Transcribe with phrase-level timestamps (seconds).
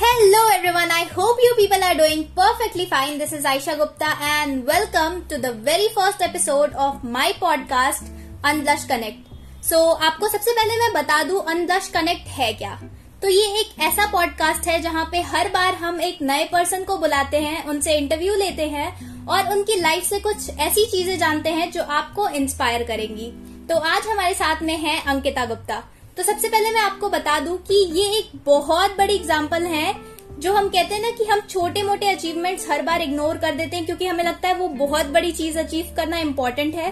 [0.00, 3.18] Hello everyone, I hope you people are doing perfectly fine.
[3.18, 8.08] This is Aisha Gupta and welcome to the very first episode of my podcast
[8.44, 9.18] Unblush Connect.
[9.60, 12.78] So आपको सबसे पहले मैं बता दूँ Unblush Connect है क्या
[13.22, 16.98] तो ये एक ऐसा पॉडकास्ट है जहाँ पे हर बार हम एक नए पर्सन को
[16.98, 18.88] बुलाते हैं उनसे इंटरव्यू लेते हैं
[19.26, 23.30] और उनकी लाइफ से कुछ ऐसी चीज़ें जानते हैं जो आपको इंस्पायर करेंगी
[23.68, 25.82] तो आज हमारे साथ में है अंकिता गुप्ता
[26.18, 29.94] तो सबसे पहले मैं आपको बता दूँ कि ये एक बहुत बड़ी एग्ज़ाम्पल है,
[30.38, 33.76] जो हम कहते हैं ना कि हम छोटे मोटे अचीवमेंट्स हर बार इग्नोर कर देते
[33.76, 36.90] हैं, क्योंकि हमें लगता है वो बहुत बड़ी चीज़ अचीव करना इम्पोर्टेंट है।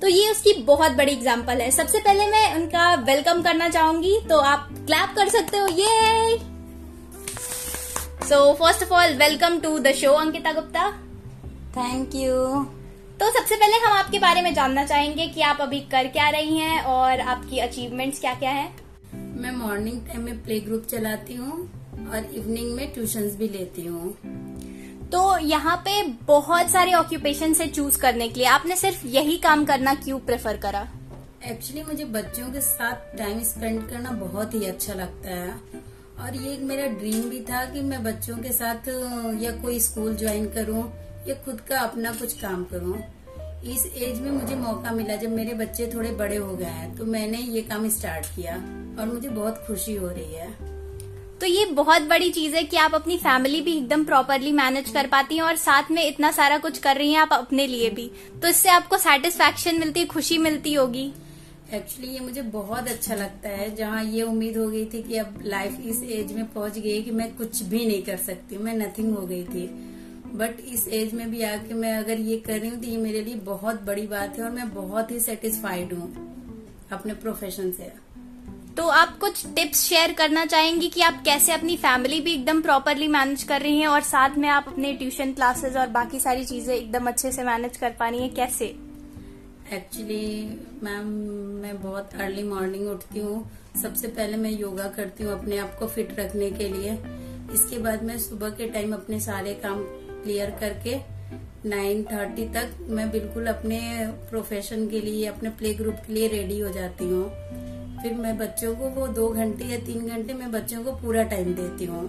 [0.00, 4.38] तो ये उसकी बहुत बड़ी एग्ज़ाम्पल है। सबसे पहले मैं उनका वेलकम करना चाहूँगी तो
[4.44, 6.38] आप क्लैप कर सकते हो। ये
[8.28, 10.90] so first of all welcome to the show Ankita Gupta
[11.76, 12.66] thank you
[13.20, 16.56] तो सबसे पहले हम आपके बारे में जानना चाहेंगे कि आप अभी कर क्या रही
[16.56, 18.76] हैं और आपकी अचीवमेंट्स क्या क्या हैं।
[19.14, 21.52] मैं मॉर्निंग टाइम में प्ले ग्रुप चलाती हूँ
[22.10, 24.12] और इवनिंग में ट्यूशंस भी लेती हूँ।
[25.12, 29.64] तो यहाँ पे बहुत सारे ऑक्यूपेशन से चूज़ करने के लिए। आपने सिर्फ़ यही काम
[29.64, 30.86] करना क्यों प्रेफर करा?
[31.44, 35.50] एक्चुअली मुझे बच्चों के साथ टाइम स्पेंड करना बहुत ही अच्छा लगता है।
[36.20, 38.88] और ये एक मेरा ड्रीम भी था कि मैं बच्चों के साथ
[39.42, 40.82] या कोई स्कूल ज्वाइन करूँ।
[41.28, 42.98] या खुद का अपना कुछ काम करूँ।
[43.64, 47.04] इस एज में मुझे मौका मिला जब मेरे बच्चे थोड़े बड़े हो गए हैं तो
[47.04, 48.54] मैंने ये काम स्टार्ट किया
[48.98, 50.50] और मुझे बहुत खुशी हो रही है।
[51.40, 55.06] तो ये बहुत बड़ी चीज़ है कि आप अपनी फैमिली भी एकदम प्रॉपरली मैनेज कर
[55.06, 58.10] पाती हैं और साथ में इतना सारा कुछ कर रही हैं आप अपने लिए भी।
[58.42, 61.12] तो इससे आपको सेटिस्फेक्शन मिलती है खुशी मिलती होगी।
[61.74, 65.38] एक्चुअली ये मुझे बहुत अच्छा लगता है जहाँ ये उम्मीद हो गई थी कि अब
[65.44, 69.14] लाइफ इस एज में पहुँच गई कि मैं कुछ भी नहीं कर सकती मैं नथिंग
[69.16, 69.66] हो गई थी।
[70.34, 73.20] बट इस एज में भी आके मैं अगर ये कर रही हूँ तो ये मेरे
[73.20, 76.12] लिए बहुत बड़ी बात है और मैं बहुत ही सेटिस्फाइड हूँ
[76.92, 77.92] अपने प्रोफेशन से।
[78.76, 83.08] तो आप कुछ टिप्स शेयर करना चाहेंगी कि आप कैसे अपनी फैमिली भी एकदम प्रॉपरली
[83.08, 86.74] मैनेज कर रही हैं और साथ में आप अपने ट्यूशन क्लासेस और बाकी सारी चीज़ें
[86.76, 88.34] एकदम अच्छे से मैनेज कर पा रही हैं?
[88.34, 88.64] कैसे?
[89.72, 91.06] एक्चुअली मैम
[91.62, 93.50] मैं बहुत अर्ली मॉर्निंग उठती हूँ।
[93.82, 96.92] सबसे पहले मैं योगा करती हूँ अपने आप को फिट रखने के लिए।
[97.54, 99.78] इसके बाद मैं सुबह के टाइम अपने सारे काम
[100.22, 100.96] क्लियर करके
[101.68, 103.80] नाइन थर्टी तक मैं बिल्कुल अपने
[104.30, 107.28] प्रोफेशन के लिए, अपने प्ले ग्रुप के लिए रेडी हो जाती हूँ।
[108.02, 111.54] फिर मैं बच्चों को वो दो घंटे या तीन घंटे मैं बच्चों को पूरा टाइम
[111.54, 112.04] देती हूँ।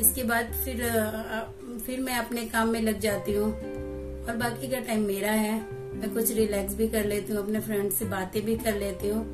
[0.00, 0.82] इसके बाद फिर
[1.86, 3.52] फिर मैं अपने काम में लग जाती हूँ।
[4.22, 5.54] और बाकी का टाइम मेरा है।
[5.92, 9.24] मैं कुछ रिलैक्स भी कर लेती हूँ, अपने फ्रेंड से बातें भी कर लेती हूँ।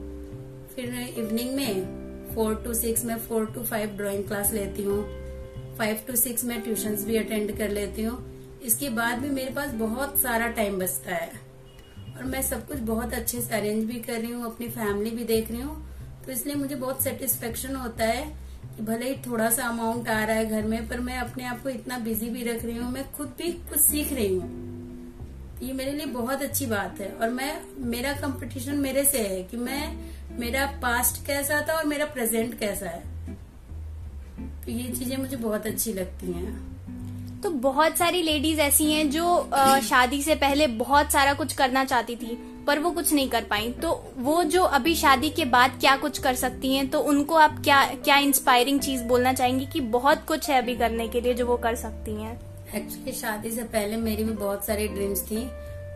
[0.75, 5.03] फिर इवनिंग में फोर टू सिक्स में four to five drawing class लेती हूँ।
[5.79, 9.71] फाइव टू सिक्स में ट्यूशन भी अटेंड कर लेती हूँ। इसके बाद भी मेरे पास
[9.75, 11.31] बहुत सारा टाइम बचता है।
[12.17, 15.25] और मैं सब कुछ बहुत अच्छे से अरेंज भी कर रही हूँ, अपनी फैमिली भी
[15.25, 15.77] देख रही हूँ।
[16.27, 18.25] तो इसलिए मुझे बहुत सेटिस्फेक्शन होता है
[18.77, 21.63] कि भले ही थोड़ा सा अमाउंट आ रहा है घर में, पर मैं अपने आप
[21.63, 24.67] को इतना बिज़ी भी रख रही हूँ, मैं खुद भी कुछ सीख रही हूँ।
[25.63, 27.53] ये मेरे लिए बहुत अच्छी बात है और मैं,
[27.87, 32.87] मेरा कंपटीशन मेरे से है कि मैं, मेरा पास्ट कैसा था और मेरा प्रेजेंट कैसा
[32.87, 33.37] है।
[34.69, 39.27] तो ये चीज़ें मुझे बहुत अच्छी लगती हैं। तो बहुत सारी लेडीज़ ऐसी हैं जो
[39.27, 42.37] आ, शादी से पहले बहुत सारा कुछ करना चाहती थी
[42.67, 46.19] पर वो कुछ नहीं कर पाई। तो वो जो अभी शादी के बाद क्या कुछ
[46.19, 50.51] कर सकती हैं तो उनको आप क्या क्या इंस्पायरिंग चीज़ बोलना चाहेंगी कि बहुत कुछ
[50.51, 52.39] है अभी करने के लिए जो वो कर सकती हैं?
[52.75, 55.49] एक्चुअली शादी से पहले मेरी भी बहुत सारी ड्रीम्स थी।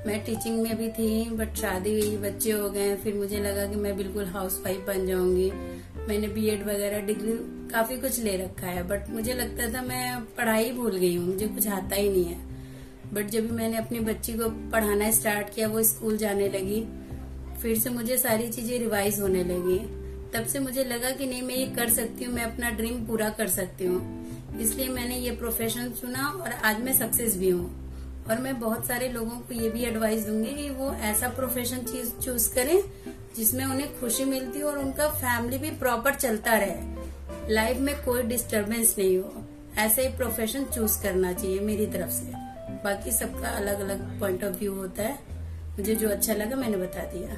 [0.07, 3.77] मैं टीचिंग में भी थी बट शादी हुई बच्चे हो गए फिर मुझे लगा कि
[3.77, 5.51] मैं बिल्कुल हाउस वाइफ बन जाऊँगी।
[6.09, 7.33] मैंने बीएड वगैरह डिग्री
[7.71, 11.47] काफ़ी कुछ ले रखा है बट मुझे लगता था मैं पढ़ाई भूल गई हूँ, मुझे
[11.47, 12.41] कुछ आता ही नहीं है।
[13.15, 16.81] बट जब मैंने अपनी बच्ची को पढ़ाना स्टार्ट किया, वो स्कूल जाने लगी,
[17.63, 19.79] फिर से मुझे सारी चीज़ें रिवाइज होने लगी।
[20.35, 23.29] तब से मुझे लगा कि नहीं, मैं ये कर सकती हूँ, मैं अपना ड्रीम पूरा
[23.31, 27.92] कर सकती हूँ। इसलिए मैंने ये प्रोफेशन चुना और आज मैं सक्सेस भी हूँ।
[28.31, 32.11] और मैं बहुत सारे लोगों को ये भी एडवाइस दूँगी कि वो ऐसा प्रोफेशन चीज़
[32.11, 32.83] चूज़ करें
[33.37, 37.03] जिसमें उन्हें खुशी मिलती हो और उनका फैमिली भी प्रॉपर चलता रहे।
[37.55, 39.35] लाइफ में कोई डिस्टरबेंस नहीं हो।
[39.77, 42.33] ऐसे ही प्रोफेशन चूज़ करना चाहिए मेरी तरफ़ से।
[42.85, 45.19] बाकी सबका अलग अलग पॉइंट ऑफ़ व्यू होता है।
[45.79, 47.29] मुझे जो अच्छा लगा मैंने बता दिया।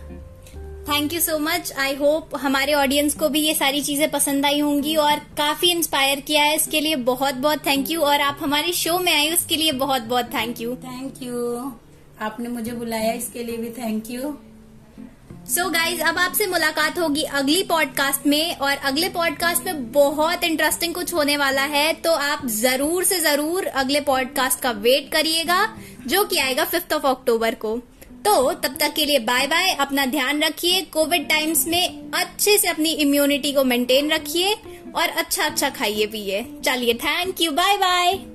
[0.89, 4.59] Thank you so much I hope हमारे ऑडियंस को भी ये सारी चीज़ें पसंद आई
[4.61, 8.73] होंगी और काफ़ी इंस्पायर किया है इसके लिए बहुत बहुत थैंक यू और आप हमारे
[8.73, 11.57] शो में आए उसके लिए बहुत बहुत थैंक यू थैंक यू
[12.21, 14.37] आपने मुझे बुलाया इसके लिए भी thank you
[15.49, 20.45] so so guys अब आपसे मुलाकात होगी अगली पॉडकास्ट में और अगले पॉडकास्ट में बहुत
[20.45, 25.77] इंटरेस्टिंग कुछ होने वाला है तो आप ज़रूर से ज़रूर अगले पॉडकास्ट का वेट करिएगा
[26.07, 27.79] जो कि आएगा फिफ्थ ऑफ़ अक्टूबर को।
[28.25, 32.69] तो तब तक के लिए बाय बाय अपना ध्यान रखिए कोविड टाइम्स में अच्छे से
[32.69, 34.55] अपनी इम्यूनिटी को मेंटेन रखिए
[34.97, 38.34] और अच्छा अच्छा खाइए, पिए। चलिए थैंक यू बाय बाय